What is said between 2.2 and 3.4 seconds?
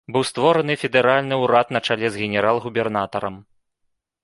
генерал-губернатарам.